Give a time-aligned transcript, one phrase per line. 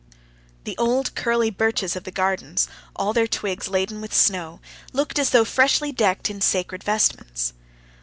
[0.63, 4.59] The old curly birches of the gardens, all their twigs laden with snow,
[4.93, 7.53] looked as though freshly decked in sacred vestments.